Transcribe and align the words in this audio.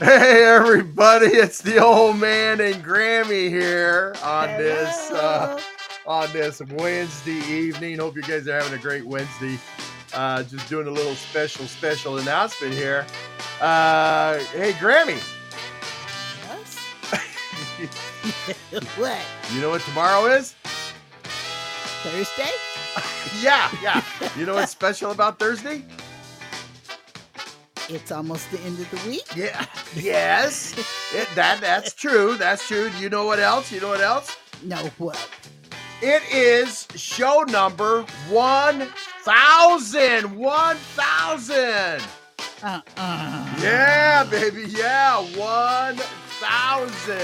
Hey 0.00 0.44
everybody, 0.44 1.26
it's 1.26 1.60
the 1.60 1.78
old 1.84 2.18
man 2.18 2.60
and 2.60 2.84
Grammy 2.84 3.50
here 3.50 4.14
on 4.24 4.48
this 4.56 5.10
uh, 5.10 5.60
on 6.06 6.32
this 6.32 6.62
Wednesday 6.70 7.40
evening. 7.52 7.98
Hope 7.98 8.16
you 8.16 8.22
guys 8.22 8.48
are 8.48 8.60
having 8.60 8.78
a 8.78 8.82
great 8.82 9.04
Wednesday. 9.04 9.58
Uh, 10.14 10.44
just 10.44 10.68
doing 10.68 10.86
a 10.86 10.90
little 10.90 11.16
special 11.16 11.66
special 11.66 12.18
announcement 12.18 12.74
here. 12.74 13.06
Uh, 13.60 14.38
hey 14.54 14.72
Grammy, 14.74 15.20
Yes? 16.32 16.78
what? 18.96 19.18
you 19.52 19.60
know 19.60 19.70
what 19.70 19.82
tomorrow 19.82 20.26
is? 20.26 20.54
Thursday? 21.90 22.50
Yeah, 23.42 23.70
yeah. 23.82 24.02
You 24.36 24.46
know 24.46 24.54
what's 24.54 24.72
special 24.72 25.10
about 25.12 25.38
Thursday? 25.38 25.84
It's 27.88 28.12
almost 28.12 28.50
the 28.50 28.60
end 28.60 28.78
of 28.78 28.90
the 28.90 29.00
week. 29.08 29.24
Yeah. 29.34 29.64
Yes. 29.94 30.74
It, 31.14 31.28
that 31.34 31.60
that's 31.60 31.94
true. 31.94 32.36
That's 32.36 32.66
true. 32.68 32.90
You 32.98 33.08
know 33.08 33.24
what 33.24 33.38
else? 33.38 33.72
You 33.72 33.80
know 33.80 33.88
what 33.88 34.00
else? 34.02 34.36
No, 34.62 34.76
what? 34.98 35.16
It 36.02 36.22
is 36.32 36.86
show 36.94 37.42
number 37.48 38.02
1000. 38.28 40.36
1000. 40.36 42.02
Uh-uh. 42.62 43.56
Yeah, 43.62 44.24
baby. 44.24 44.64
Yeah, 44.68 45.16
1000. 45.18 47.18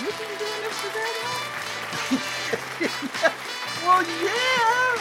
You've 0.00 0.18
been 0.18 0.38
doing 0.38 0.62
this 0.62 0.78
for 0.78 0.88
that 0.92 1.14
well, 3.84 4.02
yeah. 4.22 4.96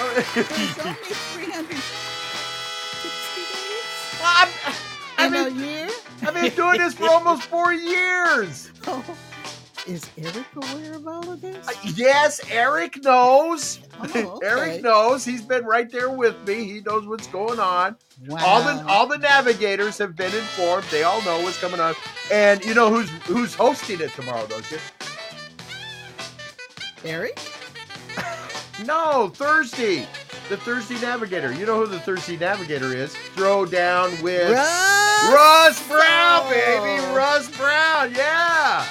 long? 0.00 0.16
It's 0.36 0.78
only 0.78 1.14
360 1.14 1.99
I've, 5.34 5.46
a 5.46 5.50
been, 5.50 5.58
year. 5.64 5.88
I've 6.22 6.34
been 6.34 6.54
doing 6.54 6.78
this 6.78 6.94
for 6.94 7.08
almost 7.08 7.42
four 7.44 7.72
years. 7.72 8.70
Oh, 8.86 9.04
is 9.86 10.08
Eric 10.18 10.46
aware 10.56 10.94
of 10.94 11.06
all 11.06 11.30
of 11.30 11.40
this? 11.40 11.66
Uh, 11.68 11.72
Yes, 11.94 12.40
Eric 12.50 13.02
knows. 13.02 13.80
Oh, 14.14 14.40
Eric 14.44 14.82
knows. 14.82 15.24
He's 15.24 15.42
been 15.42 15.64
right 15.64 15.90
there 15.90 16.10
with 16.10 16.36
me. 16.46 16.64
He 16.64 16.80
knows 16.80 17.06
what's 17.06 17.26
going 17.28 17.58
on. 17.60 17.96
Wow. 18.26 18.38
All 18.44 18.62
the 18.62 18.86
all 18.86 19.06
the 19.06 19.16
navigators 19.18 19.96
have 19.98 20.14
been 20.16 20.34
informed. 20.34 20.84
They 20.90 21.02
all 21.04 21.22
know 21.22 21.40
what's 21.42 21.58
coming 21.58 21.80
on. 21.80 21.94
And 22.30 22.62
you 22.64 22.74
know 22.74 22.90
who's 22.90 23.08
who's 23.24 23.54
hosting 23.54 24.00
it 24.00 24.10
tomorrow, 24.12 24.46
don't 24.46 24.70
you? 24.70 24.78
Eric? 27.04 27.38
No, 28.86 29.28
Thursday. 29.34 30.06
The 30.48 30.56
Thursday 30.56 30.98
Navigator. 31.00 31.52
You 31.52 31.66
know 31.66 31.76
who 31.80 31.86
the 31.86 32.00
Thursday 32.00 32.38
Navigator 32.38 32.94
is? 32.94 33.14
Throw 33.34 33.66
down 33.66 34.10
with 34.22 34.50
Russ! 34.52 34.99
Russ 35.28 35.76
Brown, 35.86 36.48
baby. 36.48 36.96
Oh. 37.04 37.14
Russ 37.14 37.48
Brown. 37.56 38.14
Yeah. 38.14 38.84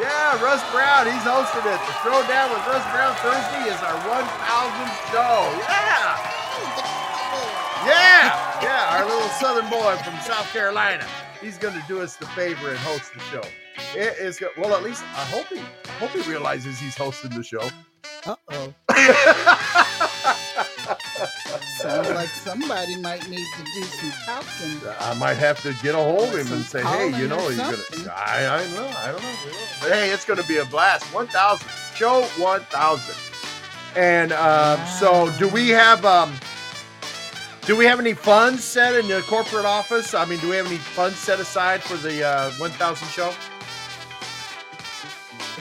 Yeah, 0.00 0.42
Russ 0.42 0.62
Brown. 0.72 1.06
He's 1.06 1.22
hosting 1.22 1.62
it. 1.70 1.78
The 1.86 1.94
Throw 2.02 2.20
Down 2.26 2.50
with 2.50 2.66
Russ 2.66 2.84
Brown 2.90 3.14
Thursday 3.22 3.70
is 3.70 3.78
our 3.82 3.98
1000th 4.02 4.98
show. 5.14 5.38
Yeah. 5.62 6.18
Yeah. 7.86 8.62
Yeah. 8.62 8.98
Our 8.98 9.04
little 9.06 9.28
southern 9.38 9.70
boy 9.70 9.96
from 10.02 10.18
South 10.20 10.50
Carolina. 10.52 11.06
He's 11.40 11.58
going 11.58 11.74
to 11.80 11.84
do 11.86 12.00
us 12.00 12.16
the 12.16 12.26
favor 12.28 12.70
and 12.70 12.78
host 12.78 13.12
the 13.14 13.20
show. 13.20 13.42
It 13.94 14.18
is 14.18 14.38
go- 14.38 14.50
well, 14.58 14.74
at 14.74 14.82
least 14.82 15.02
I 15.14 15.24
hope 15.26 15.46
he 15.48 15.58
I 15.60 15.90
hope 15.98 16.10
he 16.10 16.22
realizes 16.28 16.78
he's 16.78 16.96
hosting 16.96 17.30
the 17.30 17.42
show. 17.44 17.68
Uh-oh. 18.26 18.74
Sounds 18.90 20.10
like 22.24 22.32
somebody 22.34 22.96
might 22.96 23.28
need 23.28 23.46
to 23.56 23.64
do 23.74 23.82
some 23.82 24.10
talking. 24.24 24.80
I 25.00 25.14
might 25.14 25.34
have 25.34 25.60
to 25.62 25.74
get 25.82 25.94
a 25.94 25.98
hold 25.98 26.34
of 26.34 26.46
him 26.46 26.52
and 26.54 26.64
say, 26.64 26.82
hey, 26.82 27.08
you 27.18 27.28
know, 27.28 27.48
he's 27.48 27.58
something. 27.58 28.04
gonna. 28.04 28.14
I, 28.16 28.46
I 28.46 28.74
know, 28.74 28.86
I 28.86 29.12
don't 29.12 29.22
know, 29.22 29.34
we 29.44 29.50
don't 29.50 29.60
know. 29.60 29.66
but 29.82 29.92
hey, 29.92 30.10
it's 30.10 30.24
gonna 30.24 30.42
be 30.44 30.56
a 30.56 30.64
blast. 30.64 31.04
One 31.12 31.26
thousand 31.26 31.68
show, 31.94 32.22
one 32.38 32.62
thousand. 32.62 33.14
And 33.94 34.32
um, 34.32 34.80
so, 34.86 35.30
do 35.38 35.48
we 35.48 35.68
have 35.70 36.04
um, 36.06 36.32
do 37.66 37.76
we 37.76 37.84
have 37.84 38.00
any 38.00 38.14
funds 38.14 38.64
set 38.64 38.94
in 38.94 39.06
the 39.06 39.20
corporate 39.22 39.66
office? 39.66 40.14
I 40.14 40.24
mean, 40.24 40.38
do 40.40 40.48
we 40.48 40.56
have 40.56 40.66
any 40.66 40.78
funds 40.78 41.18
set 41.18 41.40
aside 41.40 41.82
for 41.82 41.98
the 41.98 42.26
uh, 42.26 42.50
one 42.52 42.70
thousand 42.70 43.08
show? 43.08 43.34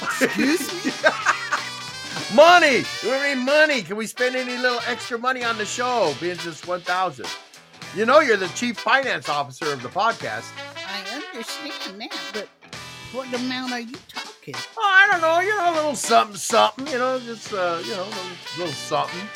Excuse 0.02 0.86
me? 0.86 0.92
money. 2.36 2.84
We 3.04 3.36
need 3.36 3.46
money? 3.46 3.82
Can 3.82 3.96
we 3.96 4.08
spend 4.08 4.36
any 4.36 4.58
little 4.58 4.80
extra 4.88 5.18
money 5.18 5.44
on 5.44 5.58
the 5.58 5.66
show? 5.66 6.14
Being 6.20 6.38
just 6.38 6.68
one 6.68 6.82
thousand. 6.82 7.28
You 7.96 8.06
know, 8.06 8.22
you're 8.22 8.38
the 8.38 8.48
chief 8.50 8.80
finance 8.80 9.30
officer 9.30 9.72
of 9.72 9.84
the 9.84 9.90
podcast. 9.90 10.52
I 10.76 11.16
understand 11.16 12.02
that, 12.02 12.18
but 12.34 12.50
what 13.12 13.32
amount 13.34 13.72
are 13.72 13.80
you 13.80 13.96
talking? 14.08 14.56
Oh, 14.78 14.82
I 14.84 15.08
don't 15.12 15.22
know, 15.22 15.40
you 15.40 15.56
know, 15.56 15.72
a 15.72 15.76
little 15.76 15.96
something, 15.96 16.36
something, 16.36 16.88
you 16.88 16.98
know, 16.98 17.20
just 17.20 17.54
uh, 17.54 17.82
you 17.84 17.92
know, 17.92 18.04
a 18.04 18.06
little, 18.06 18.24
little 18.58 18.74
something. 18.74 19.28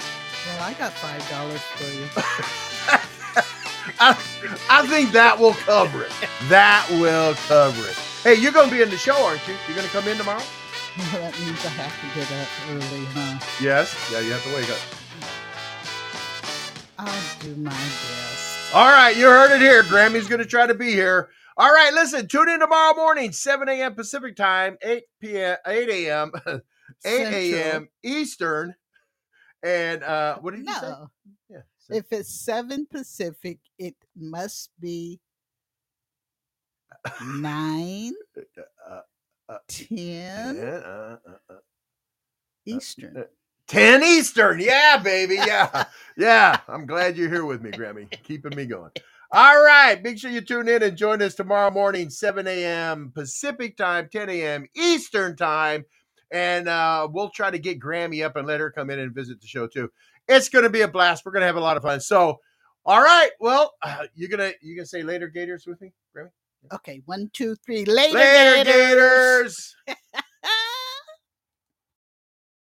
Well, 0.47 0.63
I 0.63 0.73
got 0.73 0.93
five 0.93 1.27
dollars 1.29 1.61
for 1.61 1.83
you. 1.83 2.07
I, 3.99 4.17
I 4.69 4.87
think 4.87 5.11
that 5.11 5.39
will 5.39 5.53
cover 5.53 6.03
it. 6.03 6.11
That 6.49 6.87
will 6.91 7.33
cover 7.47 7.87
it. 7.87 7.95
Hey, 8.23 8.35
you're 8.35 8.51
gonna 8.51 8.71
be 8.71 8.81
in 8.81 8.89
the 8.89 8.97
show, 8.97 9.15
aren't 9.23 9.47
you? 9.47 9.55
You're 9.67 9.77
gonna 9.77 9.87
come 9.89 10.07
in 10.07 10.17
tomorrow? 10.17 10.41
Well, 11.13 11.21
that 11.21 11.39
means 11.39 11.65
I 11.65 11.69
have 11.69 11.99
to 12.01 12.07
get 12.07 12.31
up 12.31 12.47
early, 12.71 13.05
huh? 13.13 13.39
Yes. 13.61 13.95
Yeah, 14.11 14.19
you 14.21 14.31
have 14.31 14.43
to 14.43 14.55
wake 14.55 14.69
up. 14.69 14.79
I'll 16.97 17.21
do 17.41 17.55
my 17.57 17.71
best. 17.71 18.73
All 18.73 18.87
right, 18.87 19.15
you 19.15 19.25
heard 19.27 19.55
it 19.55 19.61
here. 19.61 19.83
Grammy's 19.83 20.27
gonna 20.27 20.45
try 20.45 20.65
to 20.67 20.73
be 20.73 20.91
here. 20.91 21.29
All 21.57 21.71
right, 21.71 21.93
listen, 21.93 22.27
tune 22.27 22.49
in 22.49 22.59
tomorrow 22.59 22.95
morning, 22.95 23.31
7 23.31 23.69
a.m. 23.69 23.95
Pacific 23.95 24.35
time, 24.35 24.77
8 24.81 25.03
p.m. 25.21 25.57
8 25.67 25.89
a.m. 25.89 26.31
8 27.05 27.27
a.m. 27.53 27.89
Eastern. 28.03 28.75
And 29.63 30.03
uh 30.03 30.37
what 30.39 30.55
did 30.55 30.65
you 30.65 30.73
say? 30.73 30.87
No, 30.87 31.11
Yeah. 31.49 31.61
if 31.89 32.05
it's 32.11 32.29
seven 32.29 32.87
Pacific, 32.89 33.59
it 33.79 33.95
must 34.15 34.71
be 34.79 35.19
nine, 37.21 38.13
Uh, 38.89 39.01
uh, 39.49 39.57
ten 39.67 39.87
yeah, 39.91 40.53
uh, 40.85 41.17
uh, 41.27 41.53
uh. 41.53 41.57
Eastern. 42.65 43.25
10 43.67 44.03
Eastern. 44.03 44.59
Yeah, 44.59 44.97
baby. 44.97 45.35
Yeah. 45.35 45.85
Yeah. 46.17 46.59
I'm 46.67 46.85
glad 46.85 47.17
you're 47.17 47.29
here 47.29 47.45
with 47.45 47.61
me, 47.61 47.71
Grammy. 47.71 48.09
Keeping 48.23 48.55
me 48.55 48.65
going. 48.65 48.91
All 49.31 49.63
right. 49.63 50.01
Make 50.01 50.17
sure 50.17 50.31
you 50.31 50.41
tune 50.41 50.69
in 50.69 50.83
and 50.83 50.97
join 50.97 51.21
us 51.21 51.35
tomorrow 51.35 51.69
morning, 51.69 52.09
7 52.09 52.47
a.m. 52.47 53.11
Pacific 53.13 53.77
time, 53.77 54.09
10 54.11 54.29
a.m. 54.29 54.65
Eastern 54.75 55.35
time. 55.35 55.85
And 56.31 56.67
uh, 56.67 57.07
we'll 57.11 57.29
try 57.29 57.51
to 57.51 57.59
get 57.59 57.79
Grammy 57.79 58.25
up 58.25 58.35
and 58.35 58.47
let 58.47 58.59
her 58.59 58.71
come 58.71 58.89
in 58.89 58.99
and 58.99 59.13
visit 59.13 59.39
the 59.41 59.47
show 59.47 59.67
too. 59.67 59.91
It's 60.27 60.49
going 60.49 60.63
to 60.63 60.69
be 60.69 60.81
a 60.81 60.87
blast. 60.87 61.25
We're 61.25 61.31
going 61.31 61.41
to 61.41 61.47
have 61.47 61.55
a 61.55 61.61
lot 61.61 61.77
of 61.77 61.83
fun. 61.83 61.99
So, 61.99 62.39
all 62.85 63.01
right. 63.01 63.29
Well, 63.39 63.73
uh, 63.81 64.07
you're 64.15 64.29
going 64.29 64.51
to 64.51 64.57
you 64.61 64.75
gonna 64.75 64.85
say 64.85 65.03
later 65.03 65.27
Gators 65.27 65.65
with 65.67 65.79
me, 65.81 65.93
Grammy? 66.15 66.29
Okay, 66.73 67.01
one, 67.05 67.29
two, 67.33 67.55
three. 67.65 67.85
Later, 67.85 68.17
Later, 68.17 68.63
Gators. 68.71 69.75
Gators. 69.87 69.97